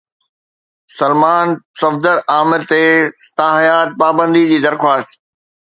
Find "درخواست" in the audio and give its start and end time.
4.67-5.11